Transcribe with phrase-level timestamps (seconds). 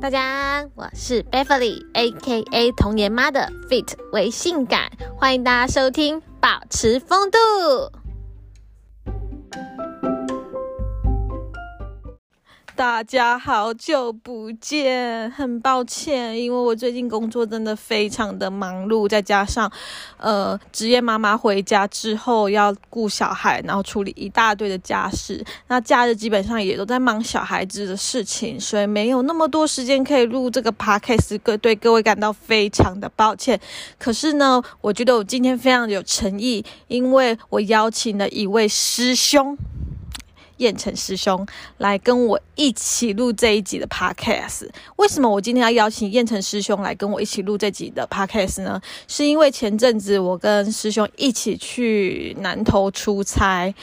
[0.00, 7.38] 大家，我是 Beverly，A.K.A 童年妈的 Fit 为性感，欢迎大家收听，保持风度。
[12.80, 19.70] 大家好久不见，很抱歉，因为我最近工作真的非常的忙碌，再加上，
[20.16, 33.60] 呃，职业妈妈回家之后要顾小孩，然后处理一大堆的家事，那假日基本上也都在忙小孩子的事情，所以没有那么多时间可以录这个 podcast，各对各位感到非常的抱歉。
[33.98, 39.58] 可是呢，我觉得我今天非常有诚意，因为我邀请了一位师兄。
[40.60, 41.46] 燕城师兄
[41.78, 44.68] 来跟我一起录这一集的 podcast。
[44.96, 48.80] 为什么我今天要邀请燕城师兄来跟我一起录这集的 podcast 呢？
[49.08, 53.74] 是因为前阵子我跟师兄一起去南投出差，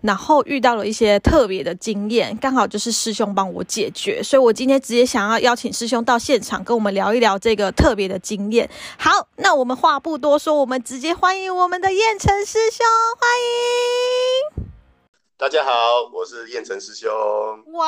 [0.00, 8.68] 然后遇到了一些特别的经验，刚好就是师兄帮我解决，所以我今天直接想要邀请师兄到现场跟我们聊一聊这个特别的经验。
[8.98, 12.84] 好，那我们话不多说，我们直接欢迎我们的燕城师兄，
[13.16, 14.73] 欢迎。
[15.44, 17.10] 大家好，我是燕城师兄。
[17.74, 17.86] 哇，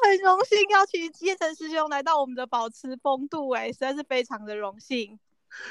[0.00, 5.18] 很荣幸邀请燕城师兄来到我们的保持风度，哎，实在是非常的荣幸。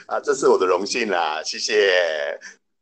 [0.08, 2.38] 啊，这是我的荣幸啦，谢谢。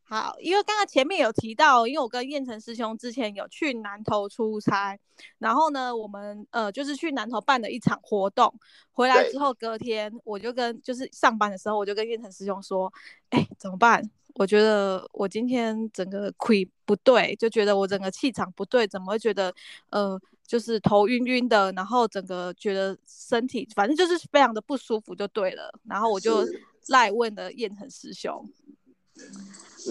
[0.08, 4.98] 好，因为刚刚前面有提到，因为我跟燕城师兄之前有去南投出差，
[5.40, 8.54] 然后呢，我们呃就是去南投办了一场活动，
[8.92, 12.94] 回来之后隔天我就跟就是上班的时候，我就跟燕城师兄说，
[13.32, 14.08] 哎，怎么办？
[14.36, 19.52] 我觉得我今天整个亏不对，就觉得我整个气场不对，怎么会觉得
[19.90, 25.74] 呃，就是头晕晕的，然后整个觉得身体反正就是非常的不舒服就对了。
[25.86, 26.46] 然后我就
[26.90, 28.46] 赖问了燕城师兄，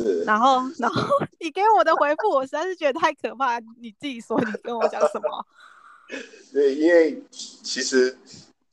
[0.03, 1.03] 是， 然后然 后
[1.41, 3.59] 你给我的回复，我实在是觉得太可怕。
[3.81, 5.47] 你自己说，你跟我讲什么？
[6.53, 8.17] 对，因为其实。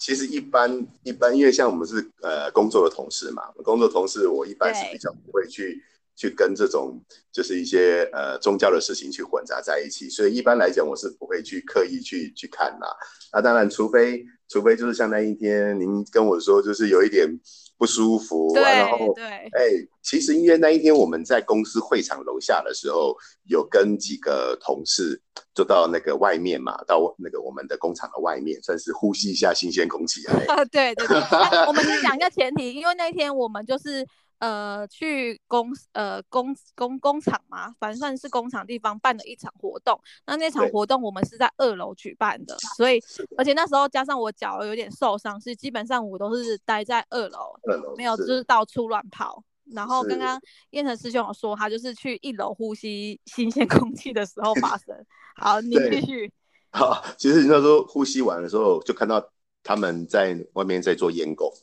[0.03, 5.80] 其实一般一般，因为像我们是呃工作的同事嘛，工作同事我一般是比较不会去
[6.15, 6.99] 去跟这种
[7.31, 12.87] 就是一些呃宗教的事情去混杂在一起，所以一般来讲我是不会去刻意去去看啦。
[13.31, 17.39] 那当然，除非除非就是像那一天您跟我说，就是有一点。
[17.81, 19.65] 不舒服，然后对，哎，
[20.03, 25.19] 其实因为那一天我们在公司会场楼下的时候，有跟几个同事
[25.55, 30.64] 就到那个外面嘛，到那个我们的工厂的外面，算是呼吸一下新鲜空气啊。
[30.71, 31.17] 对对对，
[31.65, 34.05] 我们先讲一下前提，因为那天我们就是。
[34.42, 40.02] 呃，去工呃工工工厂嘛，反正算是工厂地方办了一场活动。
[40.26, 43.00] 那那场活动我们是在二楼举办的，所以
[43.38, 47.54] 而且那时候加上我脚有点受伤，是基本上我都是待在二楼，
[47.96, 49.44] 没有就是到处乱跑。
[49.76, 50.42] 然后刚刚
[50.72, 55.06] 燕城师兄有说，他就是去一楼呼吸新鲜空气的时候发生。
[55.36, 56.34] 好，你继续。
[56.73, 59.23] 好，其实那时候呼吸完的时候，就看到
[59.62, 61.54] 他们在外面在做烟拱。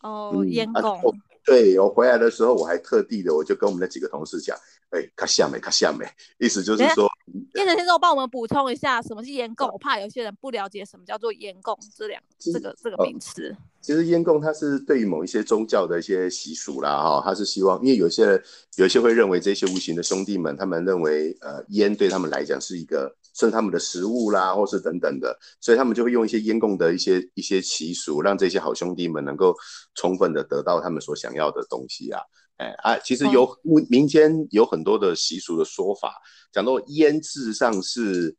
[0.00, 1.12] 哦，烟拱。
[1.48, 4.54] 对我回来的时候，我还特地的，我就跟我们的几个同事讲，
[4.90, 6.04] 哎，卡下美，卡下美，
[6.38, 7.08] 意思就是说，
[7.54, 9.66] 燕城先生，帮我们补充一下，什么是烟供？
[9.68, 13.56] 我怕有些人不了解什么叫做烟供这两这个这个名词。
[13.80, 18.42] 其实烟供它是对于某一些宗教的一些习俗啦，哈，他是希望，因为有些人
[18.76, 23.16] 有些会认为这些无形的兄弟们，他们认为，呃，烟对他们来讲是一个。
[23.46, 29.54] 是他们的食物啦，或是等等的，所以他们就会用一些烟供的一些一些习俗，让这些好兄弟们能够
[29.94, 32.20] 充分的得到他们所想要的东西啊。
[32.56, 33.48] 哎啊，其实有
[33.88, 36.14] 民间有很多的习俗的说法，
[36.52, 38.34] 讲到烟，事实上是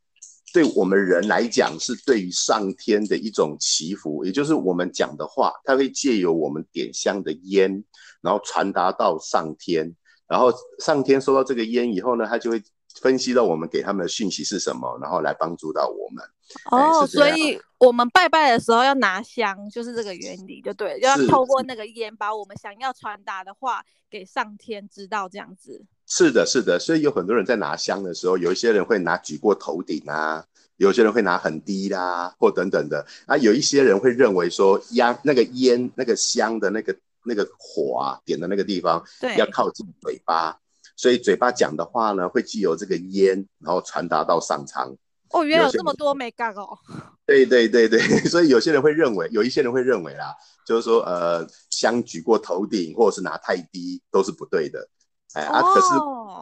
[0.53, 7.83] 对我们人来讲是对于上天的一种祈福，也就是我们讲的话，它会借由我们点香的烟，
[8.21, 9.95] 然后传达到上天，
[10.27, 12.61] 然后上天收到这个烟以后呢，他就会。
[13.01, 16.23] 分析到我们给他们的讯息是什么，然后来帮助到我们。
[16.72, 25.85] 哦，所以我们拜拜的时候要拿香，就是这个原理，就对，要透过那个烟，把我们想要传达的话给上天知道，这样子。
[26.07, 30.43] 是的，是的，所以有很多人在拿香的时候，有一些人会拿举过头顶啊，
[30.78, 33.05] 有些人会拿很低啦，或等等的。
[33.28, 40.59] 啊，有一些人会认为说烟那个烟那个香的那个那个火啊点的那个地方，对，要靠近嘴巴。
[40.99, 44.93] 所以嘴巴讲的话呢，会既有这个烟，然后传达到上苍。
[45.29, 46.78] 哦，原来有这么多美感哦。
[47.25, 50.35] 对对对对， 所以有些人会认为，有一些人会认为啦，
[50.66, 54.90] 就是说，呃，香举过头顶，或者是拿太低，都是不对的。
[55.35, 55.87] 哎啊，可是，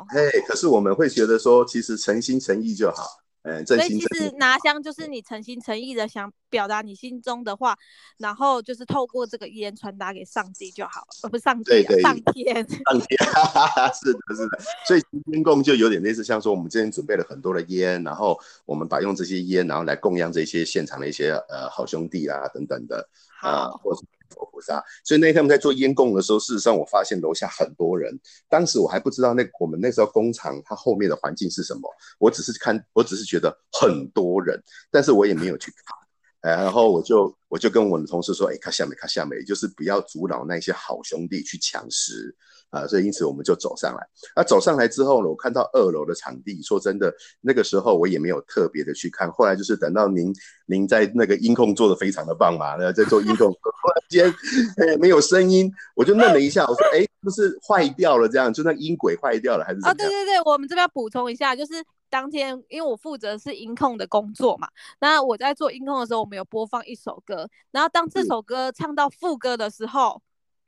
[0.09, 3.03] 嘿，可是我们会觉得说，其实诚心诚意就好。
[3.47, 7.77] 呃，所以其实拿香就是你诚心诚意的想表达你心中的话，
[8.17, 12.53] 然后就是透过这个烟传达给上帝就好了，而不是上帝、啊，对对上天。
[12.55, 13.17] 上天，
[13.95, 15.01] 是的，是的，所以
[15.31, 23.07] 天供就有点类似，像说我们今天准备了很多的烟，然后我们把用这些烟，然后来供养这些现场的一些呃好兄弟啊等等的。
[23.39, 24.83] 啊、好，或者是佛菩萨。
[25.03, 28.17] 所以那天我们在做烟供的时候，事实上我发现楼下很多人，
[28.49, 31.89] 当时我还不知道那我们那时候工厂它后面的环境是什么，
[32.19, 35.95] 我只是看，我只是觉得很多人，但是我也没有去看。
[36.39, 42.33] 然后我就我就跟我的同事说，哎，看下面，看下面，就是不要阻挠那些好兄弟去抢食
[42.69, 44.07] 啊、所以因此我们就走上来。
[44.35, 49.31] 那、走上来之后呢，我看到二楼的场地，说真的，那个时候我也没有特别的去看。
[49.31, 50.33] 后来就是等到您
[50.65, 54.29] 您在那个音控做的非常的棒嘛，那在做音控， 突然间
[54.77, 60.09] 哎没有声音，我就愣了一下，我说哎，是不是坏掉了这样，就那音轨坏掉了还是怎哦，么样？
[60.09, 61.73] 对对对，我们这边要补充一下，就是
[62.09, 64.67] 当天因为我负责是音控的工作嘛，
[64.99, 70.21] 那我在做音控的时候，我们有播放一首歌，然后当这嗯首歌唱到副歌的时候，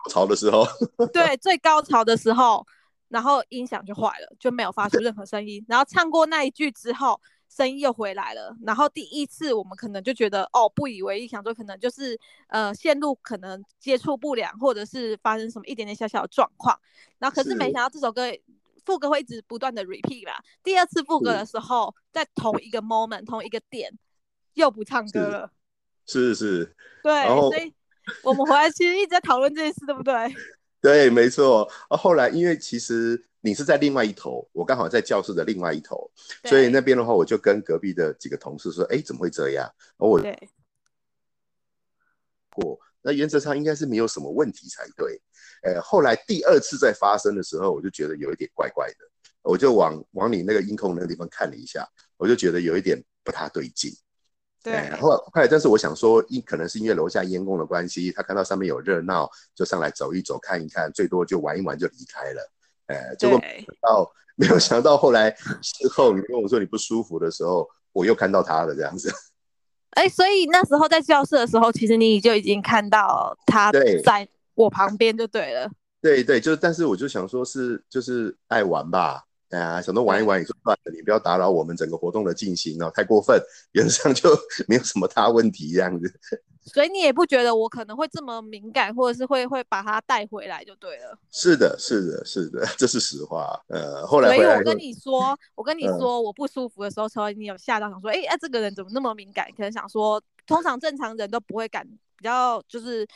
[0.10, 0.66] 潮的时候，
[1.14, 2.66] 对，最高潮的时候，
[3.08, 5.64] 然后音响就坏了，就没有发出任何声音。
[5.70, 8.54] 然后唱过那一句之后，声音又回来了。
[8.64, 16.78] 然后第一次我们可能就觉得哦，不以为意，想说可能就是呃线路可能接触不良，或者是发生什么一点点小小的状况。
[17.20, 18.24] 然后可是没想到这首歌
[18.86, 20.44] 副歌会一直不断的 repeat 吧。
[20.64, 23.92] 第二次副歌的时候，在同一个 moment 同一个点
[24.56, 25.52] 又不唱歌了。
[26.06, 27.72] 是是，对，所以
[28.24, 30.14] 我们回来其实一直在讨论这件事，对不对？
[30.82, 31.70] 对，没错。
[31.90, 36.10] 啊，后来因为其实你是在另外一头，我刚好在教室的另外一头，
[36.46, 40.22] 所以那边的话，我就跟隔壁的几个同事说：“哎，怎么会这样？”而我
[42.52, 42.80] 过。
[43.02, 45.22] 那原则上应该是没有什么问题才对。
[45.64, 48.96] 呃，后来第二次再发生的时候，我就觉得有一点怪怪的，
[49.42, 53.90] 我就往往你那个音控那个地方看了一下，我就觉得有一点不太对劲。
[54.62, 62.52] 对哎，后来后来，但是我想说，因可能是因为楼下烟供的关系，他看到上面有热闹，就上来走一走，看一看，最多就玩一玩就离开了。
[62.88, 65.30] 哎，结果对到没有想到后来
[65.62, 69.12] 事后你跟我说你不舒服的时候，我又看到他了，这样子。
[69.92, 75.70] 哎、所以那时候在教室的时候，其实你就已经看到他对在我旁边就对了。
[76.02, 83.42] 对对，就是，但是我就想说是就是爱玩吧，哎呀，想说玩一玩也就算了，你不要打扰我们整个活动的进行哦，太过分，
[83.72, 84.30] 原则上就
[84.68, 86.20] 没有什么大问题这样子。
[86.66, 91.18] 所以你也不觉得我可能会这么敏感，或者是会会把他带回来就对了。
[91.32, 93.60] 是的，是的，是的， 这是实话。
[93.70, 99.48] 呃，后来所以我跟你说，我跟你嗯说我不舒服的时候，稍微你有吓到，想说，哎、哎、这个人怎么那么敏感？
[99.58, 101.84] 可能想说，通常正常人都不会感，
[102.18, 103.08] 比较就是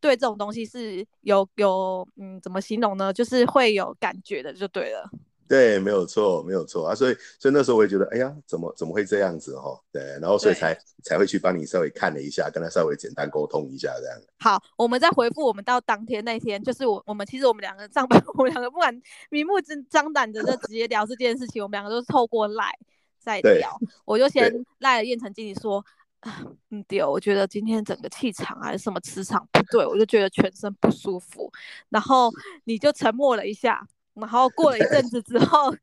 [0.00, 3.10] 对这种东西是有有嗯，怎么形容呢？
[3.10, 5.08] 就是会有感觉的，就对了。
[5.48, 9.80] 对，没有错，没有错啊，所以所以那时候我也觉得，哎呀，怎么怎么会这样子哦？
[9.90, 14.20] 对，然后所以才才会去帮你稍微看了一下，跟他稍微简单沟通一下这样。
[14.40, 18.94] 好，我们再回复我们到当天那天，就是我我们其实我们两个上班，我们两个不敢
[19.30, 22.70] 明目张张胆的就直接聊这件事情，我们两个都是透过赖
[23.18, 23.74] 在对聊。
[24.04, 25.84] 我就先赖了燕城经理说，
[26.20, 31.50] 啊，嗯，对哦，我觉得今天整个气场还是什么磁场不对，我就觉得全身不舒服。
[31.88, 32.30] 然后
[32.64, 33.86] 你就沉默了一下，
[34.20, 35.74] 然后过了一阵子之后。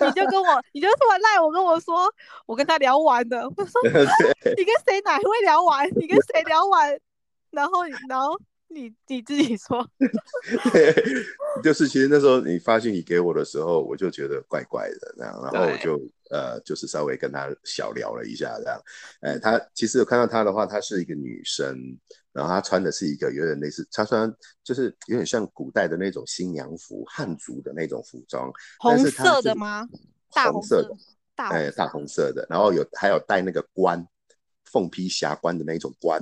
[0.00, 2.08] 你就跟我，你就突然赖我跟我说，
[2.46, 3.42] 我跟他聊完的。
[3.56, 3.90] 我说你
[4.64, 5.88] 跟谁哪会聊完？
[5.96, 6.96] 你跟谁聊完？
[7.50, 8.38] 然后你，然后
[8.68, 9.84] 你你自己说，
[10.72, 10.94] 对，
[11.64, 16.00] 就是其实那时候你发信息给我的时候，我就觉得怪怪的，这样，然后我就
[16.30, 18.80] 呃，就是稍微跟他小聊了一下，这样，
[19.22, 21.76] 哎，她其实有看到她的话，她是一个女生，
[22.36, 24.30] 然后她穿的是一个有点类似，她穿
[24.62, 29.88] 就是有点像古代的那种新娘服，汉族的那种服装，红色的吗？
[30.32, 30.94] 大红色的，
[31.36, 34.06] 哎，大红色大红色的，然后有还有戴那个冠，
[34.64, 36.20] 凤披霞冠的那种冠，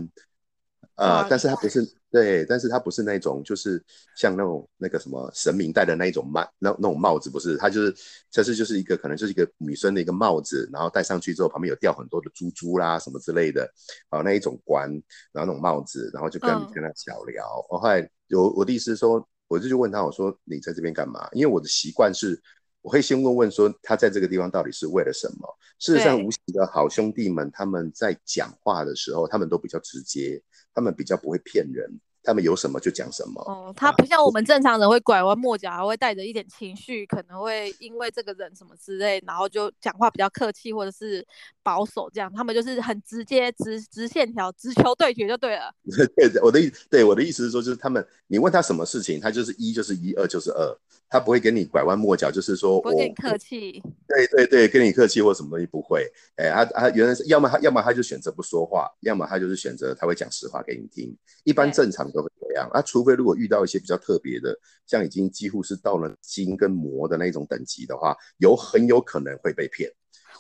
[0.95, 1.83] 呃，但是它不是
[2.15, 3.85] 对，但是它不是那种就是
[4.17, 7.93] 像那种那个什么神明戴的那一种帽，那那种帽子不是，它就是
[8.31, 13.69] 这是就是一个可能就是一个女生的一个帽子，然后戴上去之后旁边有吊很多的珠珠啦什么之类的，
[14.11, 14.89] 啊那一种冠，
[15.33, 21.29] 然后那种帽子，然后就跟、嗯跟他小聊，我后来有我的意思是说，我就去问他，我说你在这边干嘛？
[21.33, 22.41] 因为我的习惯是。
[22.85, 25.59] 我会先问问说他在这个地方到底是为了什么？
[25.79, 30.43] 事实上，无形的好兄弟们他们在讲话的时候，他们都比较直接，
[30.75, 33.41] 他们比较不会骗人，他们有什么就讲什么。
[33.43, 41.25] 哦，他不像我们正常人会拐弯抹角，还会带着一点情绪，可能会因为这个人什么之类，然后就讲话比较客气或者是
[41.63, 42.33] 保守这样。
[42.35, 45.71] 他们就是很直接、直直线条、直球对决就对了。
[46.17, 50.77] 对，我的意对我的意思是说，就是他们，你问他什么事情，他就是一就是一，二就是二，
[51.11, 53.83] 他不会跟你拐弯抹角，就是说我跟你客气。
[54.09, 56.11] 对对对，跟你客气或什么东西不会。
[56.37, 61.15] 哎，他他原来是要么他要么他就选择不说话，要么他就是选择他会讲实话给你听。
[61.43, 64.57] 一般正常都会这样啊，除非如果遇到一些比较特别的，
[64.87, 69.91] 像已经几乎是到了金跟魔的那种等级的话，有很有可能会被骗。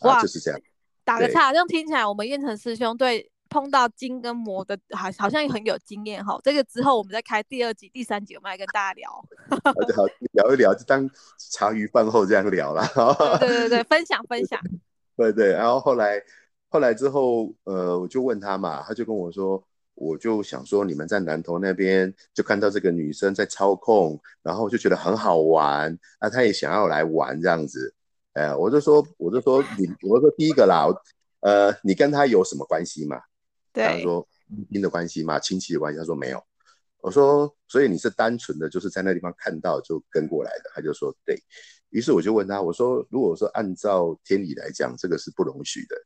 [0.02, 0.60] 哇，就是这样。
[1.04, 3.30] 打个岔，这样听起来我们燕城师兄对。
[3.50, 6.36] 碰到金跟魔的，好好像很有经验哈。
[6.42, 9.08] 这个之后我们再开第二集、第三集，我们来跟大家聊。
[9.48, 9.72] 好，
[10.32, 11.08] 聊一聊，就当
[11.52, 12.84] 茶余饭后这样聊了。
[13.38, 14.58] 对对对，分享分享。
[15.16, 16.20] 对对，然后后来
[16.68, 19.62] 后来之后，呃，我就问他嘛，他就跟我说，
[19.94, 27.94] 我就想说，你们在南头那边就看到这个女生在操控，然后就觉得很好玩，啊，她也想要来玩这样子。
[28.32, 30.86] 哎，我就说，我就说你，我说第一个啦，
[31.40, 33.20] 呃，你跟她有什么关系嘛？
[33.72, 35.38] 对他说姻亲的关系嘛？
[35.38, 35.98] 亲戚的关系？
[35.98, 36.42] 他说没有。
[36.98, 40.70] 我说，所以你是单纯的就是在那地方看到就跟过来的？
[40.74, 41.36] 他就说对。
[41.90, 45.96] 于是我就问他，我说如果说按照天理来讲，这个是不容许的。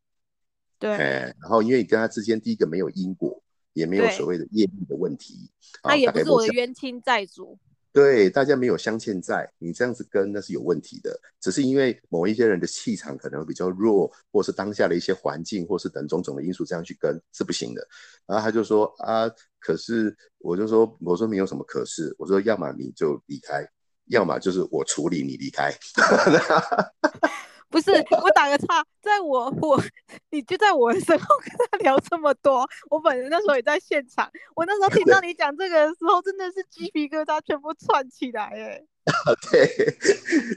[0.79, 0.91] 对。
[0.91, 3.43] 哎，然后因为你跟他之间第一个没有因果，
[3.79, 5.49] 也没有所谓的业力的问题，
[5.83, 7.57] 他也不是我的冤亲债主。
[7.91, 11.19] 对，大家没有镶嵌在，你这样子跟那是有问题的。
[11.41, 17.89] 只是因为某一些人的气场可能比较弱，或是当下的一些环境，或是等种种的因素，这样去跟是不行的。
[18.27, 23.67] 然后他就说啊，可是我就说，我说没有什么可是，我说要么你就离开，
[24.07, 25.73] 要么就是我处理你离开。
[27.71, 27.91] 不是
[28.23, 29.83] 我打个岔，在我我
[30.31, 38.83] 你就在我的身后跟他聊这么多，我本人那时候也在现场，我那时候听到你讲这个的时候，真的是鸡皮疙瘩全部串起来哎。
[39.51, 39.97] 对，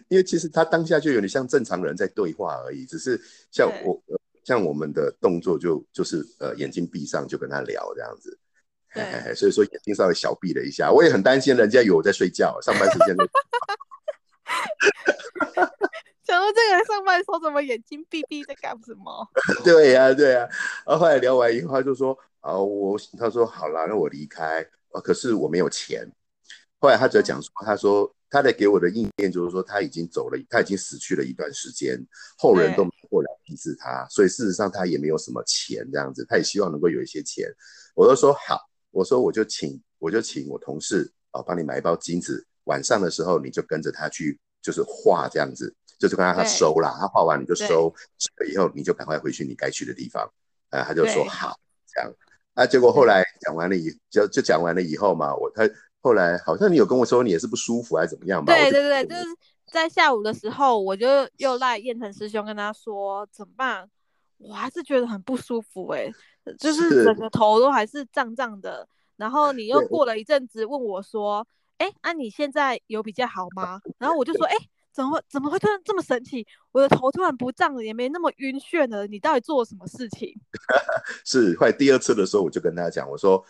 [0.09, 4.01] 因为其实他当下就有点像正常人在对话而已，只是像我
[4.43, 8.37] 像我们的动作就就是呃眼睛闭上就跟他聊这样子，
[8.93, 13.15] 对，所以说眼睛稍微小闭了一下，我也很担心人家以为我在睡觉，上班时间。
[16.31, 19.27] 想说这个人上班的时候怎么眼睛闭闭在干什么？
[19.65, 20.47] 对呀，对呀。
[20.85, 24.65] 然后后来聊完以后，他就说：“啊，我他说好了，那我离开。
[24.93, 26.09] 啊，可是我没有钱。”
[26.79, 31.99] 后来他就讲说：“他说他在给我的意念就是说他已经走了，他已经死去了一段时间，
[32.37, 36.25] 后人都没过来祭祀他，所以事实上他也没有什么钱这样子。
[36.29, 37.45] 他也希望能够有一些钱。”
[37.93, 38.57] 我就说：“好，
[38.91, 50.27] 我说我就请我就请我同事啊帮你买一包金子，晚上的时候你就跟着他去，就是画这样子。”就是刚刚他收啦，他画完你就收，收了以后你就赶快回去你该去的地方。
[50.71, 51.55] 啊，他就说好
[51.85, 52.11] 这样。
[52.55, 55.69] 啊，结果后来讲完了以就就讲完了以后嘛，我他
[56.01, 58.51] 后来好像你有跟我说你也是不舒服还是怎么样吧？
[58.51, 59.25] 对对对，就是
[59.71, 63.87] 在下午的时候，我就又赖燕城师兄跟他说怎么办？
[64.39, 66.11] 我还是觉得很不舒服哎，
[66.57, 68.87] 就是整个头都还是胀胀的。
[69.17, 71.45] 然后你又过了一阵子问我说，
[71.77, 73.79] 哎，啊你现在有比较好吗？
[73.99, 74.55] 然后我就说，哎。
[74.93, 76.45] 怎么怎么会突然这么神奇？
[76.71, 79.07] 我的头突然不胀了，也没那么晕眩了。
[79.07, 80.33] 你到底做了什么事情？
[81.25, 83.43] 是，后来第二次的时候，我就跟他讲，我说，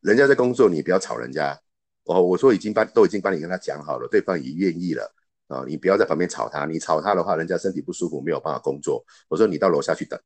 [0.00, 1.58] 人家在工作，你不要吵人家。
[2.04, 5.14] 哦，我说已经帮都已经帮你跟他讲好了，对方已愿意了
[5.48, 6.64] 啊，你不要在旁边吵他。
[6.64, 9.04] 你吵他的话，人家身体不舒服，没有办法工作。
[9.28, 10.18] 我说你到楼下去等，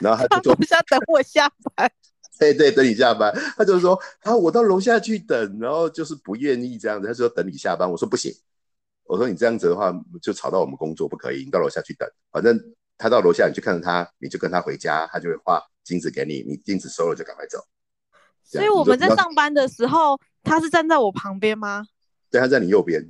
[0.00, 1.88] 然后他就楼下等我下班。
[2.36, 3.32] 对对，等你下班。
[3.56, 7.06] 他就说啊，我到楼下去等，然后就是不愿意这样子。
[7.06, 8.34] 他说等你下班，我说不行。
[9.04, 9.92] 我说你这样子的话，
[10.22, 11.44] 就吵到我们工作，不可以。
[11.44, 12.58] 你到楼下去等，反正
[12.96, 17.58] 他到楼下，你去看着他，你就跟他回家，他就会画金子给你，你金子收了就赶快走。
[18.42, 21.84] 所以我们在上班的时候，他是站在我旁边吗？
[22.30, 23.02] 对，他在你右边，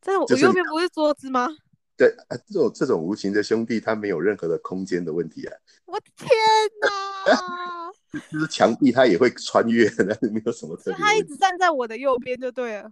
[0.00, 1.48] 在我右边不是桌子吗？
[1.96, 5.54] 对啊，这种这种无情的兄弟，他没有任何的空间的问题啊。
[5.84, 6.28] 我天
[6.80, 7.90] 哪！
[8.32, 10.94] 就是墙壁他也会穿越，但 是没有什么特别。
[10.94, 12.90] 他一直站在我的右边就对了。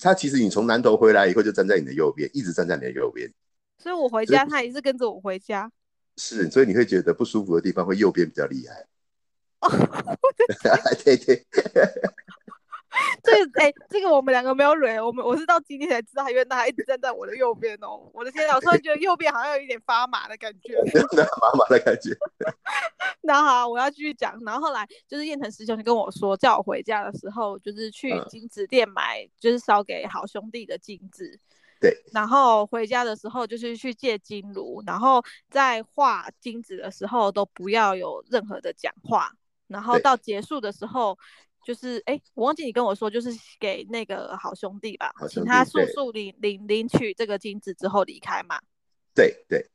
[0.00, 3.32] 他其实你从南头回来以后就站在你的右边，一直站在你的右边，
[3.78, 5.70] 所以我回家他也是跟着我回家。
[6.16, 8.86] 是，所以你会觉得不舒服的地方会右边比较厉害。
[9.60, 9.68] 哦，
[11.04, 11.46] 对 对。
[13.22, 18.10] 这哎，这个我们两个没有蕊，我们我是到今天才知道，因为他一直站在我的右边哦。
[18.12, 22.16] 我的天哪，我突然觉得右边好像有一点发麻的感觉，发麻的感觉。
[23.22, 24.38] 那好，我要继续讲。
[24.44, 31.38] 然后后来就是燕腾师兄就跟我说，叫我回家的时候，就是去金子店买，就是烧给好兄弟的金子。
[31.80, 31.94] 对。
[32.12, 39.32] 然后回家的时候，就是去借金炉，然后在画金子的时候都不要有任何的讲话，
[39.66, 41.18] 然后到结束的时候。
[41.66, 48.60] 就是哎，我忘记你跟我说，就是给那个好兄弟吧，弟请他速速领领领取这个金子之后离开嘛。
[49.12, 49.68] 对对。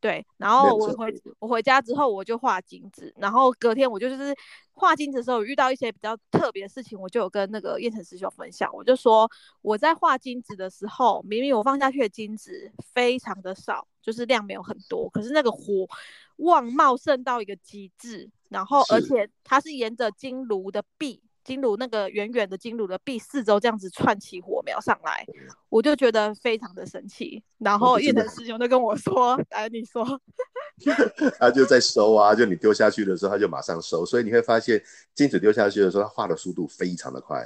[0.00, 4.32] 对，然后我回我回家之后我就画金子，然后隔天我就是
[4.72, 9.28] 画金子的时候遇到一些比较特别的事情，我就有跟那个燕城师兄分享，我就说
[9.60, 15.88] 我在画金子的时候，明明我放下去的金子非常的少，就是量没有很多，可是那个火
[16.36, 21.20] 旺茂盛到一个极致，然后而且它是沿着金炉的壁。
[21.48, 25.24] 金炉那个远远的金炉的壁四周这样子串起火苗上来，
[25.70, 27.42] 我就觉得非常的神奇。
[27.56, 30.04] 然后燕这真的城师兄就跟我说：“哎，你说。
[31.40, 34.78] ”他就在收啊，就你丢下去的时候，他就马上收，所以你会发现
[35.14, 37.42] 金子丢下去的时候，它化的速度非常的快，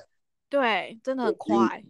[0.48, 1.84] 对，真的很快，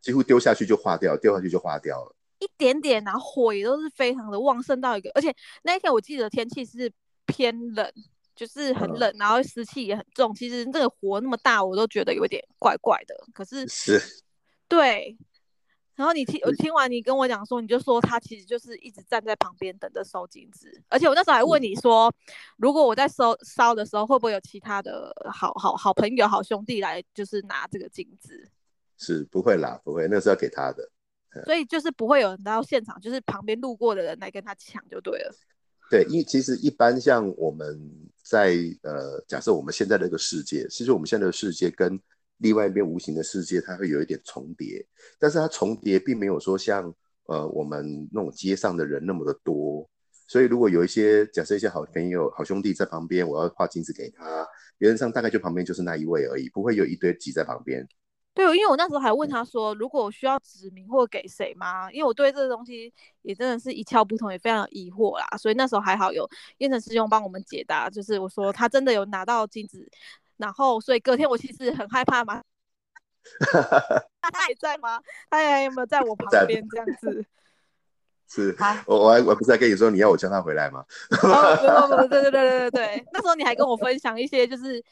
[0.00, 2.16] 几乎丢下去就化掉，丢下去就化掉了。
[2.38, 5.30] 一点点，然后火也都是非常的旺盛到一个，而且
[5.62, 6.90] 那一天我记得天气是
[7.26, 7.92] 偏冷，
[8.40, 10.34] 就是很嗯冷，然后湿气也很重。
[10.34, 13.14] 其实这个火那么大，我都觉得有点怪怪的。
[13.34, 14.00] 可是是，
[14.66, 15.14] 对，
[15.94, 22.10] 然后你听我听完你跟我讲说，你就说他其实就是一直站在旁边等着收金子，而且我那时候还问你说，
[22.56, 28.48] 如果我在收烧的时候，会不会有其他的好好好朋友、好兄弟来就是拿这个金子？
[28.96, 30.90] 是不会啦，不会，那是要给他的。
[31.44, 35.34] 所以就是不会有人到现场，就是旁边路过的人来跟他抢就对了。
[35.90, 37.78] 对，因为其实一般像我们
[38.22, 42.00] 在呃，假设我们现在这个世界，其实我们现在的世界跟
[42.36, 44.86] 另外一边无形的世界，它会有一点重叠，
[45.18, 46.94] 但是它重叠并没有说像
[47.24, 49.90] 呃我们那种街上的人那么的多。
[50.28, 54.46] 所以如果有一些假设一些好朋友、好兄弟在旁边，我要画金子给他，
[54.78, 57.84] 原则上大概就旁边就是那一位而已，不会有一堆挤在旁边。
[58.42, 61.90] 对，因为我那时候还问他说，如果我需要指名或给谁吗？
[61.92, 62.92] 因为我对这个东西
[63.22, 65.26] 也真的是一窍不通，也非常疑惑啦。
[65.36, 66.28] 所以那时候还好有
[66.58, 69.86] 燕城师兄帮我们解答，就是我说他真的有拿到金子，
[70.38, 72.42] 然后所以隔天我其实很害怕嘛。
[74.22, 75.00] 他还在吗？
[75.28, 77.24] 他还有没有在我旁在边这样子？
[78.32, 78.56] 是
[78.86, 80.84] 我我还我不是还跟你说你要我叫他回来吗？
[81.22, 84.82] 哦，不不不，对对对对对对，那时候你还跟我分享一些，就是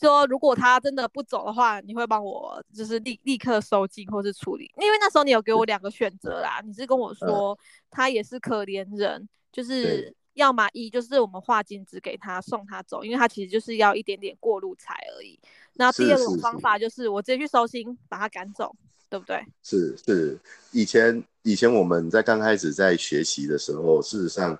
[0.00, 7.58] 说如果他真的不走的话，你会帮我就是立立刻收金或是处理，因为那时候你有给我两个选择啦，你是跟我说
[7.90, 15.38] 他也是可怜人，就是要么一就是我们画金子给他送他走，因为他其实就是要一点点过路财而已，
[15.74, 18.74] 那第二种方法就是我直接去收心把他赶走，
[19.10, 19.44] 对不对？
[19.62, 20.38] 是是，
[20.72, 24.58] 以前以前我们在刚开始在学习的时候，事实上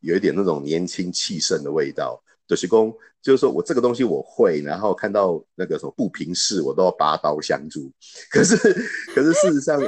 [0.00, 2.20] 有一点那种年轻气盛的味道。
[2.46, 7.92] 就是公，就是说我这个东西我会，然后看到那个什么不平事，我都要拔刀相助。
[8.30, 8.56] 可是
[9.14, 9.80] 可是事实上，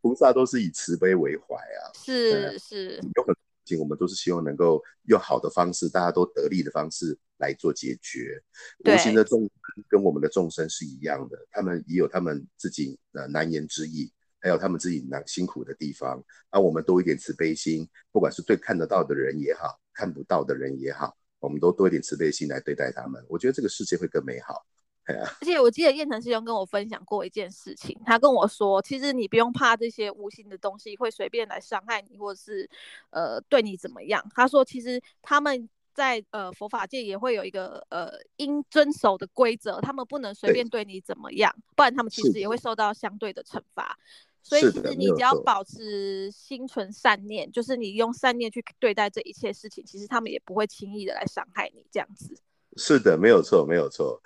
[0.00, 1.90] 菩萨都是以慈悲为怀啊。
[1.94, 8.40] 是是，有很多事情我们都是希望能够用好的方式，大家都得利的方式来做解决。
[8.84, 9.50] 对无形的众生
[9.88, 14.08] 跟我们的众生是一样的，他们也有他们自己的难言之隐，
[14.40, 16.22] 还有他们自己难辛苦的地方。
[16.50, 23.24] 而我们多一点慈悲心，不管是对看得到的人也好，看不到的人也好，我们都多一点慈悲心来对待他们。
[23.28, 24.64] 我觉得这个世界会更美好。
[25.04, 32.66] 哎呀，而且我记得燕城师兄跟我分享过一件事情，他跟我说，其实你不用怕这些无形的东西会随便来伤害你，或者是
[33.10, 34.24] 呃对你怎么样。
[34.34, 43.98] 他说，其实他们在呃佛法界也会有一个呃应遵守的规则，他们不能随便对你怎么样，不然他们其实也会受到相对的惩罚。
[44.44, 52.36] 所以其实你只要保持心存善念，就是你用善念去对待这一切事情，其实他们也不会轻易的来伤害你这样子。
[52.76, 54.20] 是的，没有错，没有错。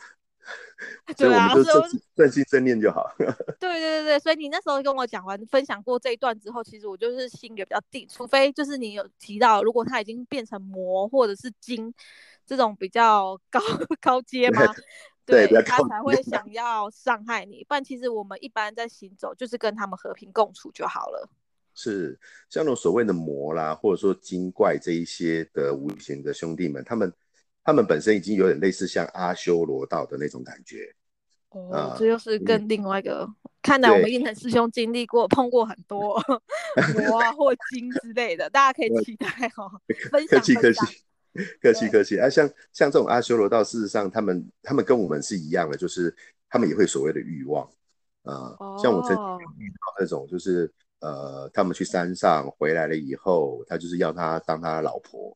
[1.17, 3.07] 对啊，就所以我正正心正念就好。
[3.61, 11.93] 对对对对，所以你那时候跟我讲完分享过这一段之后，其实我就是心也比较定，除非就是你有提到，如果它已经变成魔或者是精
[12.47, 13.61] 这种比较高
[14.01, 14.63] 高阶吗？
[15.33, 21.29] 对比较他才会想要伤害你，不然其实我们一般在行走就是跟他们和平共处就好了。
[21.75, 22.19] 是
[22.51, 27.12] 像那种所谓的魔啦，或者说精怪这一些的无形的兄弟们，他们
[27.62, 30.93] 他们本身已经有点类似像阿修罗道的那种感觉。
[31.51, 33.29] 哦，啊这又是跟另外一个。
[33.61, 36.14] 看来我们燕城师兄经历过、碰过很多
[36.95, 39.69] 魔啊或精之类的，大家可以期待哦。
[40.11, 41.03] 分客享分享气客气，
[41.62, 42.29] 客气客气啊！
[42.29, 46.14] 像像这种阿修罗道，事实上他们他们跟我们是一样的，就是
[46.51, 47.68] 他们也会所谓的欲望
[48.24, 49.12] 啊、像我曾
[49.57, 50.70] 遇到那种，就是
[51.01, 55.35] 呃，他们去山上回来了以后，他就是要他当他老婆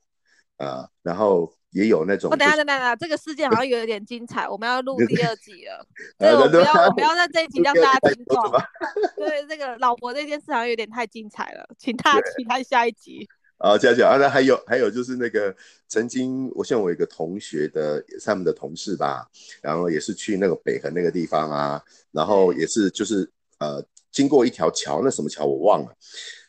[0.58, 5.86] 啊、然后也有那种、我、哦、等下等下等一下，这个事件好像有点精彩，我们要录第二集了。
[6.18, 9.26] 呃对，不要， 我不要在这一集让大家听懂不要太多。
[9.26, 13.26] 对，这个老婆这件事好像有点太精彩了，请大家期待下一集。
[13.62, 15.54] 啊，这样讲啊，那还有还有就是那个
[15.86, 19.24] 曾经，我像我有一个同学的，也是他们的同事吧，
[19.62, 25.94] 然后也是去那个北横那个地方啊，然后也是就是呃经过一条桥，那什么桥我忘了，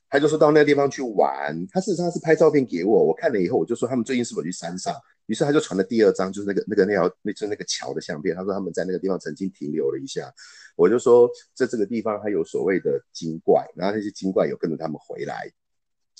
[0.09, 4.91] 他就说到那个地方去玩，他事实上是拍照片给我，我看了以后我就说他们最近是否去山上，
[5.27, 10.33] 于是他就传了第二张，就是那个那个那条那是那个桥的相片，他说他们在那个地方曾经停留了一下，
[10.75, 15.47] 我就说在这个地方还有所谓的精怪，然后那些精怪有跟着他们回来。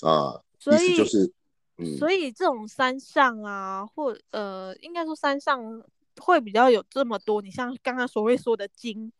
[0.02, 0.34] 啊，
[0.72, 1.32] 意思就是，
[1.78, 5.82] 嗯，所以这种山上啊，或呃，应该说山上
[6.18, 9.12] 会比较有这么多，你像刚刚所谓说的精，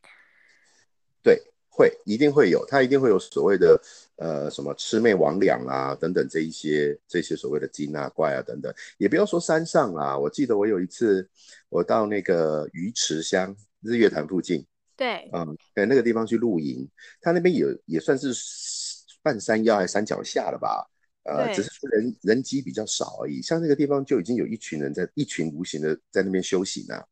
[1.23, 1.43] 对。
[1.77, 3.77] 会一定会有，它一定会有所谓的
[4.15, 11.29] 呃什么魑魅魍魉啊等等这一些这些所谓的精啊怪啊等等，也不要说山上啦，我记得我有一次
[11.69, 14.65] 我到那个鱼池乡日月潭附近，
[14.97, 16.89] 对，嗯，在那个地方去露营，
[17.21, 18.33] 他那边也也算是
[19.21, 20.89] 半山腰还是山脚下了吧，
[21.25, 27.03] 呃，只是说人人机比较少而已，像那个地方就已经有一群人在一群无形的在那边修行啊。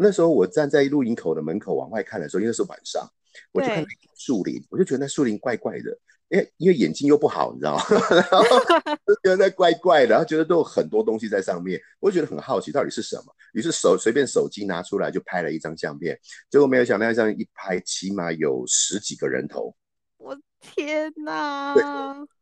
[0.00, 3.08] 那时候我站在露营口的门口往外看的时候，因为是晚上。
[3.52, 3.84] 我就看
[4.16, 5.96] 树林，我就觉得那树林怪怪的，
[6.28, 7.84] 因为因为眼睛又不好，你知道吗？
[8.10, 8.58] 然后
[9.06, 13.24] 就觉得那怪怪的，然后觉得都有很多东西在上面，我就觉得很好奇到底是什么。
[13.52, 16.18] 于是手随便手机拿出来就拍了一张相片，
[16.50, 19.74] 结果没有想到这样一拍，起码有十几个人头。
[20.16, 21.74] 我天哪！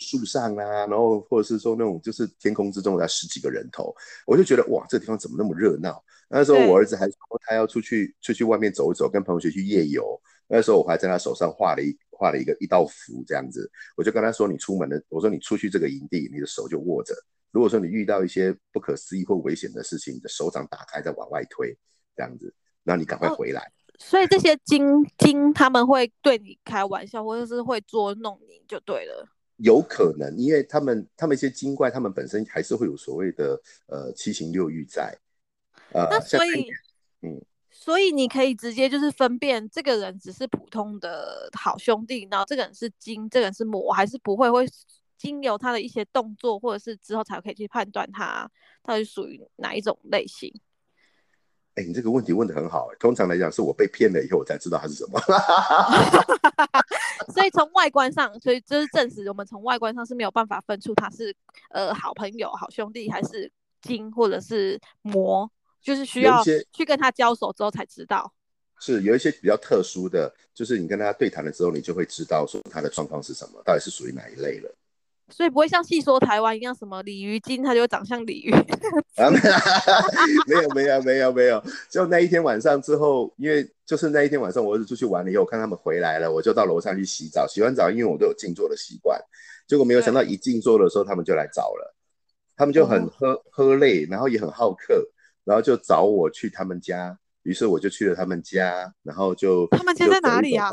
[0.00, 3.94] 树上啊，然后或者是说那种就是天空之中的十几个人头，
[4.26, 6.02] 我就觉得哇，这地方怎么那么热闹？
[6.28, 10.20] 那时候我儿子还说他要出去出去外面走一走，跟朋友去去夜游。
[10.48, 17.14] 那时候我还在他手上画了一画了一个一道符，这样子，我就跟他说：“你出门的，我说你出去这个营地，你的手就握着。
[17.52, 21.76] 如果说你遇到一些不可思议或危险的事情，你的手掌打开再往外推，
[22.16, 29.28] 这样子，那你赶快回来。”所以这些精精他们会对你开玩笑，或者是会捉弄你就对了。
[29.62, 35.16] 有可能，因为他们他们一些精怪，他们本身还是会有所谓的呃七情六欲在。
[35.92, 36.70] 呃，那所以，
[37.22, 37.40] 嗯。
[37.72, 44.66] 所以你可以直接就是分辨这个人只是普通的好兄弟，然后这个人是精，这个人是魔，还是不会会
[45.16, 48.50] 经由他的一些动作，或者是之后才可以去判断他
[48.82, 50.52] 到底属于哪一种类型。
[51.76, 52.88] 哎，你这个问题问的很好。
[52.98, 55.18] 通常来讲，是我被骗了以后，我才知道他是什么。
[57.30, 61.34] 所以从外观上，所以这是证实我们从外观上是没有办法分出他是
[61.70, 63.50] 呃好朋友、好兄弟，还是
[63.82, 65.50] 精或者是魔。
[65.82, 68.30] 就是需要去跟他交手之后才知道，
[68.80, 74.70] 是有一些比较特殊的，就是你跟他对谈了之后，你就会知道说他的状况是什么，到底是属于哪一类了。
[75.30, 78.52] 所以不会像戏说台湾一样，什么鲤鱼精，它就会长像鲤鱼。
[79.16, 79.30] 啊，
[80.46, 87.46] 没有没有没有没有，就那一天晚上之后，因为就是那一天晚上，我儿子出去玩了以后，看他们回来了，我就到楼上去洗澡。
[87.46, 89.20] 洗完澡，因为我都有静坐的习惯，
[89.66, 91.94] 结果没有想到一静坐的时候，他们就来找了，
[92.56, 95.06] 他们就很喝喝累，然后也很好客。
[95.42, 100.70] 然后就找我去他们家，于是我就去了他们家，然后就他们家在哪里啊？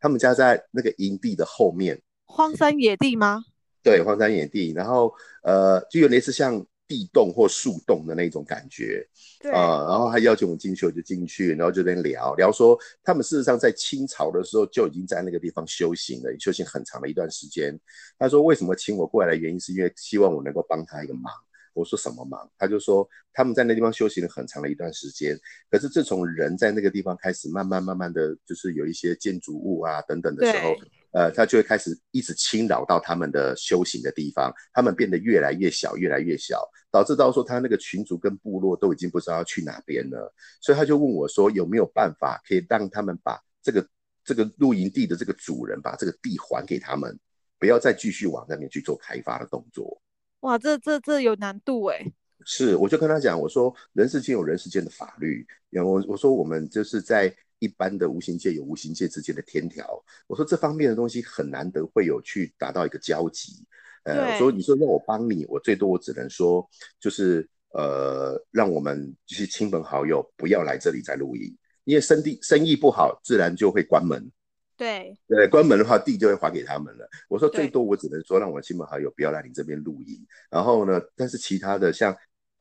[0.00, 3.44] 他们家在那个营地的后面，荒山野地吗？
[3.82, 9.06] 对，荒山野地，然后呃，就有类似像地洞或树洞的那种感觉，
[9.52, 17.78] 啊，然后他邀请我们进去，我就进去，然后就在聊聊说，他们事实上在清朝的时候就已经在那个地方修行了，修行很长的一段时间。
[18.18, 21.32] 他说为什么请我过来的原因，是因为希望我能够帮他一个忙。
[21.74, 22.46] 我说什么忙？
[22.58, 25.34] 他就说他们在那地方修行了很长的一段时间，
[25.70, 30.74] 可是自从人在那个地方开始慢慢慢慢的就是有一些建筑物啊等等的时候，
[31.12, 43.86] 呃，他就会开始一直侵扰到他们的修行的地方，他们变得越来越小，越来越小，导致到说他那个群族跟部落都已经不知道要去哪边了，所以他就问我说有没有办法可以让他们把这个
[44.24, 47.18] 这个露营地的这个主人把这个地还给他们，
[47.58, 50.00] 不要再继续往那边去做开发的动作。
[50.40, 52.04] 哇，这这这有难度哎！
[52.44, 59.86] 是，我就跟他讲，我说人世间有人世间的法律，然后我我说我们就是在一般的无形界有无形界之间的天条，
[60.26, 63.64] 我说这方面的东西很难得会有去达到一个交集。
[64.02, 74.28] 呃，所以你说让我帮你，我最多我只能说就是呃，让我们就是亲朋好友不要来这里再录音，因为生地生意不好，自然就会关门。
[74.76, 77.08] 对对，关门的话，地就会还给他们了。
[77.28, 80.26] 我说最多我只能说让我的亲朋好友不要来你这边露营。
[80.50, 82.12] 然后呢，但是其他的像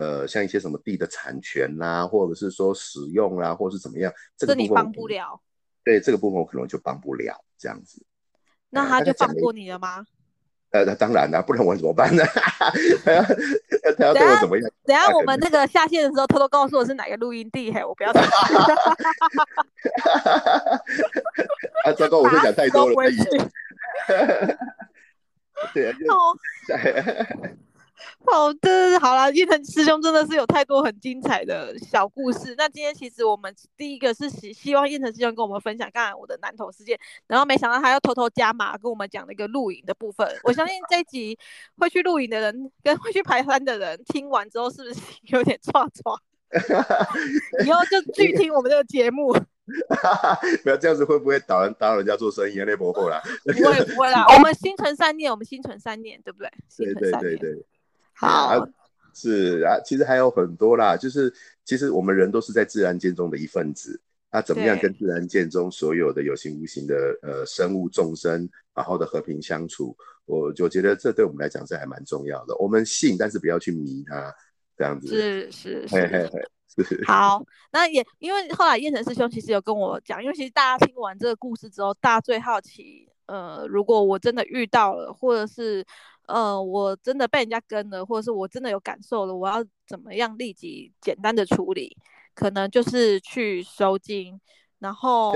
[0.01, 5.39] 呃像一些什么地的产权呐，或者是说使用啦，或者是怎么样，这个你帮不了。
[5.83, 8.03] 对这个部分我可能就帮不了这样子。
[8.71, 10.05] 那他就放过你了吗？
[10.71, 12.23] 呃，那当然了，不然我怎么办呢？
[13.03, 13.21] 他要
[13.93, 14.71] 他要对我怎么样？
[14.85, 18.11] 等下我们那个下线的时候，偷偷告诉我是哪个录音地，嘿，我不要。
[21.83, 22.95] 啊，糟糕，我会讲太多了。
[25.73, 25.97] 对啊，
[28.25, 32.55] 好的，好了，燕腾师兄真的是有太多很精彩的小故事。
[32.57, 40.27] 那今天其实我们第一个是希希望燕腾师兄跟我们分享刚才我的南投事件，然后没想到他又偷偷加码跟我们讲那个露营的部分。
[40.43, 41.37] 我相信这一集
[41.77, 46.15] 会去露营的人跟会去排山的人听完之后，是不是有点抓抓？
[47.65, 49.33] 以后就拒听我们这个节目。
[50.63, 52.65] 不要这样子，会不会打人打扰人家做生意啊？
[52.67, 54.25] 那不会啦，不会不会啦。
[54.35, 56.51] 我们心存善念，我们心存善念，对不对？
[56.77, 57.65] 对对对对。
[58.21, 58.67] 好，
[59.15, 61.33] 是啊，其实还有很多啦，就是
[61.65, 63.99] 其实我们人都是在自然界中的一份子，
[64.31, 72.55] 那怎么样跟自然界中所有的有形无形的呃生物众生好好的和平相处，我就觉得这对我们来讲是还蛮重要的。
[72.57, 74.31] 我们信，但是不要去迷它，
[74.77, 75.07] 这样子。
[75.07, 77.03] 是是是。
[77.07, 85.83] 好，那也因为后来燕城师兄其实有跟我讲，因为其实大家听完这个故事之后，大家最好奇，呃，如果我真的遇到了，或者是。
[86.27, 91.97] 呃，我真的被人家跟了，或者是我真的有感受了，我要怎么样立即简单的处理？
[92.33, 94.39] 可能就是去收金，
[94.79, 95.33] 然后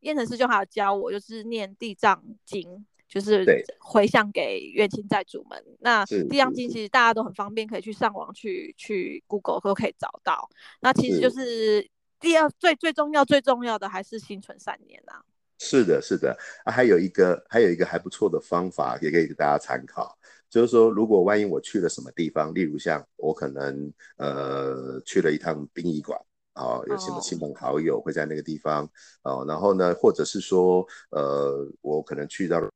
[0.00, 5.64] 燕城师兄还有教我，就是念地藏经，就是回向给冤亲债主们。
[5.80, 10.50] 那地藏经其实大家都很方便，可以去上网去去 Google 都可以找到。
[10.80, 11.88] 那其实就是
[12.20, 15.24] 第二最最重要最重要的还是心存善念啊。
[15.58, 20.16] 是的，是的啊，还有一个还有一个还不错的方法，也可以给大家参考。
[20.50, 26.18] 就是说，如果万一我去了什么地方，例如像我可能呃去了一趟殡仪馆，
[26.52, 28.88] 啊，有什么亲朋好友会在那个地方，
[29.22, 32.70] 哦，然后呢，或者是说呃我可能去到了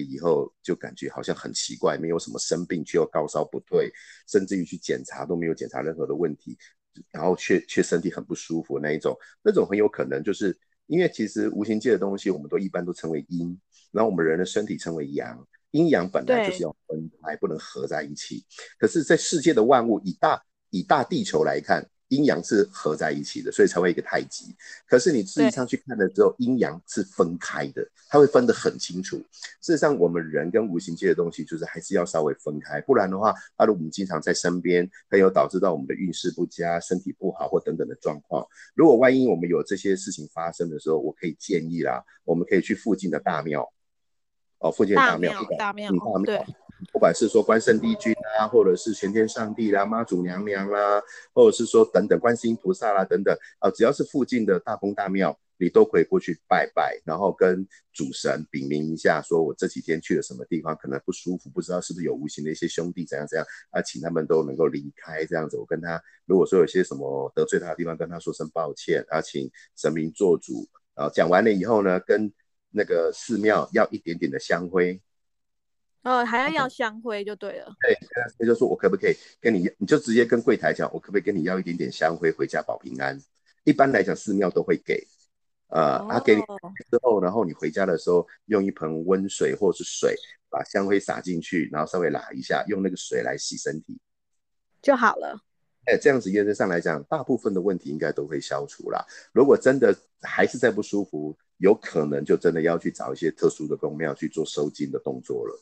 [0.00, 3.90] 以后，就感觉好像很奇怪，没有什么生病，却又高烧不退，
[4.28, 6.56] 甚至于去检查都没有检查任何的问题，
[7.10, 10.56] 然后却却身体很不舒服那一种，那种很有可能就是
[10.90, 13.56] 因为其实无形界的东西，我们都一般都称为阴，
[13.92, 15.46] 然后我们人的身体称为阳。
[15.70, 18.44] 阴阳本来就是要分开，不能合在一起。
[18.76, 24.54] 可是，在世界的万物，以大以大地球来看，阴阳是合在一起的，所以才会一个太极。
[24.86, 29.16] 可是你实际上去看了之后，阴阳是分开的，它会分得很清楚。
[29.60, 38.46] 事实上，我们人跟无形界的东西，就是还是要稍微分开，不然的话，假如我们经常在身边，很有导致到我们的运势不佳、身体不好或等等的状况。
[38.74, 43.72] 如果万一我们有这些事情发生的时候，我可以建议啦，我们可以去附近的大庙。
[44.58, 45.90] 哦，附近的大庙，大庙，
[46.26, 46.38] 对，
[46.92, 51.02] 不管是说关圣帝君啊，或者是玄天上帝啦、妈祖娘娘啦，
[51.34, 65.58] 或者是说等等观世音菩萨啦等等啊，只要是附近的大公大庙，你都可以过去拜拜，然后跟主神禀明一下，说我这几天去了什么地方，可能不舒服，不知道是不是有无形的一些兄弟怎样怎样啊，请他们都能够离开这样子。
[65.58, 70.66] 我跟他如果说有些什么得罪他的地方，跟他说声抱歉，啊，请神明做主。
[70.94, 72.32] 啊，讲完了以后呢，跟
[72.70, 75.00] 那个寺庙要一点点的香灰，
[76.02, 77.74] 哦，还要要香灰就对了。
[77.82, 77.94] 对，
[78.38, 83.20] 他就说我可不可以跟你，你就直接跟柜台讲，我可不可以跟你要一点点香灰回家保平安？
[83.64, 85.06] 一般来讲，寺庙都会给，
[85.68, 90.14] 呃，他给你之后，然后你回家的时候用一盆温水或是水
[90.48, 93.98] 把香灰撒进去，然后稍微拉一下，用那个水来洗身体
[94.80, 95.38] 就好了。
[95.84, 99.06] 哎，这样子原则上来讲，大部分的问题应该都会消除了。
[99.32, 105.60] 如果真的还是在不舒服，有可能就真的要去找一些特殊的公庙去做收金的动作了。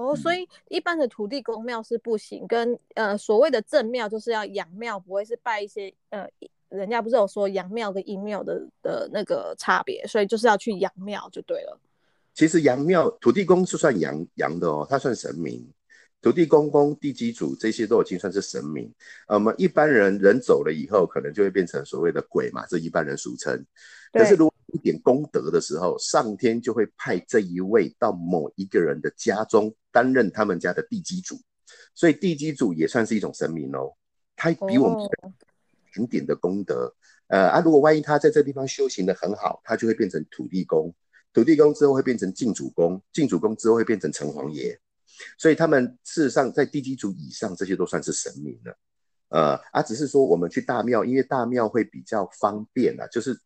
[0.00, 6.26] 哦，所以一般的土地公庙是不行，跟呃所谓的正庙就是要阳庙，不会是拜一些呃，
[6.70, 11.78] 人家不是有说阳庙跟阴庙的的那个差别，所以就是要去阳庙就对了。
[12.32, 15.68] 其实阳庙土地公是算阳阳的哦，他算神明，
[16.22, 18.90] 土地公公、地基主这些都已经算是神明。
[19.26, 23.62] 呃，我们一般人人走了以后，可能就会变成所谓的鬼嘛，这一般人俗称。
[24.12, 31.40] 可是如果一点功德的时候，上天就会派这一位到某一个人的家中担任他们家的地基主，
[31.94, 33.92] 所以地基主也算是一种神明哦。
[34.36, 35.08] 他比我们一
[35.92, 36.94] 点点的功德，
[37.28, 40.94] 呃啊，如果万一他在这地方修行的很好，他就会变成土地公，
[41.32, 44.78] 土地公之后会变成晋主公，晋主公之后会变成城隍爷，
[45.38, 48.78] 所以他们事实上在地基主以上，这些都算是神明了。
[49.28, 53.38] 呃啊，只是说我们去大庙，因为大庙会比较方便啊，就是。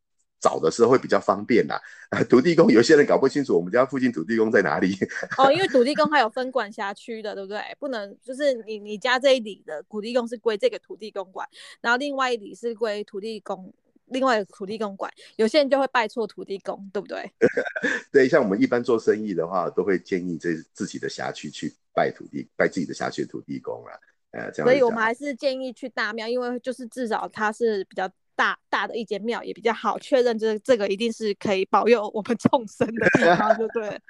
[0.44, 1.80] 找的时候会比较方便啦。
[2.28, 4.94] 土地公有些人搞不清楚我们家附近土地公在哪里。
[5.38, 7.58] 哦，因为土地公还有分管辖区的，对不对？
[7.78, 11.48] 不能就是你你家这一里的土地公是归这个土地公管，
[11.80, 13.72] 然后另外一里是归土地公，
[14.08, 15.10] 另外土地公管。
[15.36, 17.32] 有些人就会拜错土地公，对不对？
[18.12, 23.96] 对，像我们一般做生意的话，都会建议这自己的辖区去拜土地，拜自己的辖区土地公啊。
[24.32, 24.68] 呃，这样。
[24.68, 28.08] 所以我们还是建议去大庙，因为就是至少它是比较。
[28.36, 34.00] 大大的一间庙也比较好，确认这这个一定是可以保佑我们众生的地方，对不对？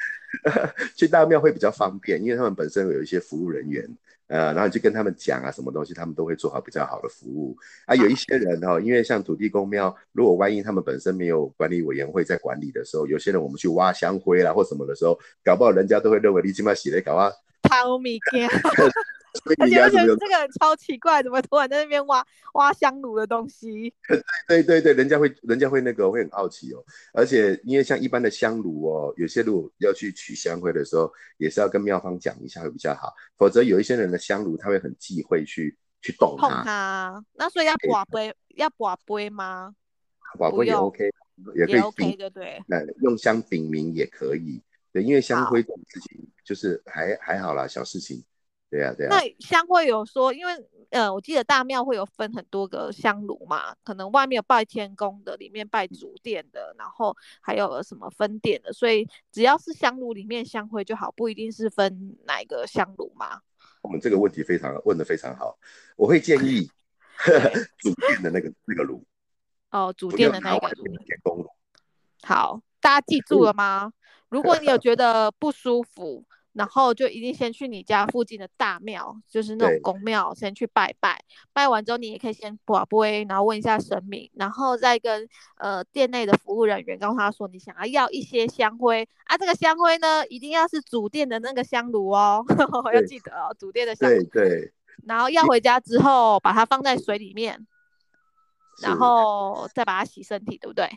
[0.97, 3.89] 去大庙会比较方便，因为他们本身有一些服务人员，
[4.27, 7.57] 呃，然后你去跟他们讲啊，什么东西他们都会做好比较好的服务
[7.87, 7.95] 啊。
[7.95, 17.31] 有一些人哈，因为像土地公庙，如果万一他们本身没有管理委员会在管理的时候，有些人我们去挖香灰啦或什么的时候，搞不好人家都会认为你起码洗了搞啊，
[17.63, 18.49] 抛米干。
[19.59, 23.93] 而且而且这个人超奇怪，怎么突然在那边挖挖香炉的东西？
[24.47, 26.85] 对对对，人家会人家会那个会很好奇哦。
[27.13, 33.13] 而且因为像一般的香炉哦，有些如果要去取香灰的时候，也是要跟庙方讲一下会比较好。
[33.37, 37.23] 否则有一些人的香炉他会很忌讳去去动它。
[37.33, 39.75] 那所以要刮杯要刮杯吗？
[40.39, 41.11] 刮杯也 OK，
[41.57, 42.63] 也可以 OK 的对。
[42.69, 48.25] 那用香禀名也可以，对，因为香灰这种事情就是还还好啦，小事情。
[48.75, 49.11] 对呀，对呀。
[49.13, 50.53] 那香会有说，因为
[50.91, 63.41] 呃，我记得大庙会有分很多个香炉嘛，可能外面有拜天宫的，里面拜主殿的，然后还有什么分殿的，所以只要是香炉里面香灰就好，不一定是分哪一个香炉嘛。
[63.81, 65.57] 我们这个问题非常问的非常好，
[65.95, 66.69] 我会建议
[67.79, 69.05] 主殿的那个那个炉。
[69.71, 70.85] 哦，主殿的那个炉。
[71.05, 71.49] 天公炉。
[72.23, 73.93] 好，大家记住了吗？
[74.29, 76.25] 如果你有觉得不舒服。
[76.55, 81.23] 然后就一定先去你家附近的大庙，就是那种公庙，先去拜拜。
[81.53, 89.37] 拜完之后，你也可以先卜卜，然后问一下神明，然后再跟呃店内的服务人员告诉他说，你想要要一些香灰啊。
[89.37, 92.45] 这个香灰呢，一定要是主店的那个香炉哦，
[92.95, 94.09] 要记得哦，主店的香。
[94.09, 94.73] 对对。
[95.07, 97.67] 然后要回家之后，把它放在水里面，
[98.81, 100.89] 然后再把它洗身体，对不对？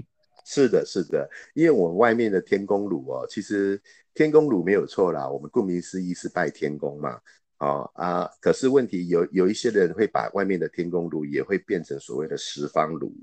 [0.49, 3.79] 是的，是的，因为我们外面的天公炉哦，其实
[4.13, 7.19] 天公炉没有错啦，我们顾名思义是拜天公嘛，
[7.59, 13.13] 哦啊，可是问题有有一些人会把外面的天公炉也会变成所谓的十方炉，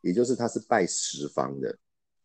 [0.00, 1.76] 也就是它是拜十方的。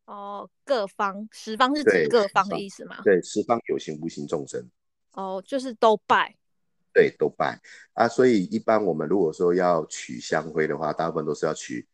[0.06, 3.02] 哦，各方十方是指各方的意思吗？
[3.04, 4.66] 对，十方有形无形众生。
[5.16, 6.34] 哦，就是都拜。
[6.94, 7.60] 对，都拜
[7.92, 11.86] 啊，所以一般我们如果说要取香灰的话，大部分都是要取。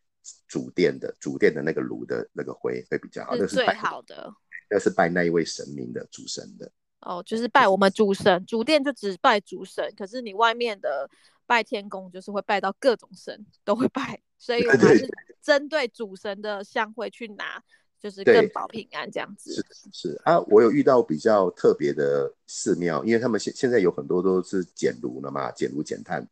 [0.46, 4.32] 主殿的主殿的那个炉的那个灰会比较好，那是最好的。
[4.68, 6.70] 那是拜那一位神明的主神的。
[7.00, 9.92] 哦，就是拜我们主神，主殿就只拜主神。
[9.96, 11.08] 可是你外面的
[11.46, 15.08] 拜天公，就是会拜到各种神都会拜，所以我们还是
[15.40, 17.62] 针对主神的香灰去拿。
[17.98, 19.54] 就是更保平安这样子。
[19.54, 26.26] 是是啊，我有遇到比较特别的寺庙，因为他们现现在有很多都是减炉了嘛，减炉减碳，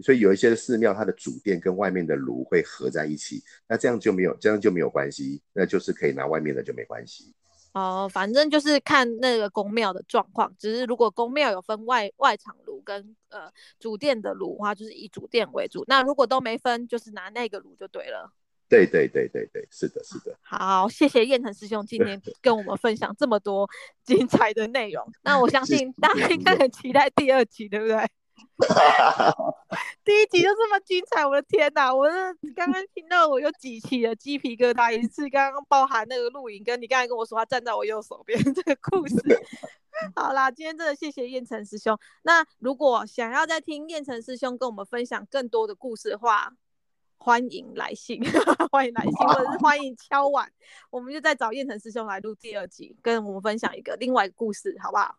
[0.00, 7.34] 所以有一些寺庙它的主殿跟外面的炉会合在一起，那这样就没有这样就没有关系，那就是可以拿外面的就没关系。
[7.74, 15.84] 哦，反正就是看那个宫庙的状况，只是如果宫庙有分外外场炉跟呃主殿的炉的话，就是以主殿为主。
[15.86, 18.32] 那如果都没分，就是拿那个炉就对了。
[18.68, 20.36] 对对对对对，是的，是的。
[20.42, 23.68] 好，谢谢燕城师兄今天 跟我们分享这么多
[24.04, 25.10] 精彩的内容。
[25.22, 27.96] 那我相信大家应该很期待第二集，对不对？
[30.04, 31.94] 第一集就这么精彩，我的天哪！
[31.94, 32.08] 我
[32.54, 39.16] 刚刚听到我又几起了鸡皮疙瘩，一次刚刚包含那个录影，跟你刚才跟我说他站在我右手边这个故事。
[40.14, 41.98] 好啦，今天真的谢谢燕城师兄。
[42.22, 46.52] 那如果想要再听燕城师兄跟我们分享更多的故事的话，
[47.18, 48.22] 欢迎来信，
[48.70, 50.50] 欢迎来信，或者是欢迎敲碗，
[50.90, 55.14] 我们就再找燕城师兄来录第二集，跟我们分享一个另外一个故事，好不好？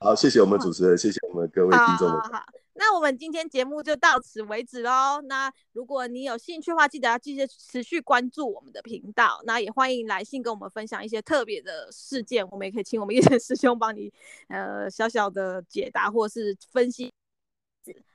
[0.00, 2.08] 好，谢谢我们主持人，谢谢我们各位听众。
[2.08, 5.20] 好，好，那我们今天节目就到此为止喽。
[5.22, 9.40] 那如果你有兴趣的话，记得要继续持续关注我们的频道。
[9.44, 14.12] 那也欢迎来信跟我们分享一些特别的事件，我们也可以请我们燕城师兄帮你
[14.48, 17.12] 呃小小的解答或是分析。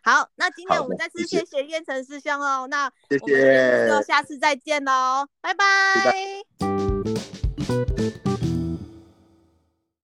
[0.02, 5.64] 好，那今天我们再次谢谢燕城师兄哦，那谢谢，下次再见喽，拜拜。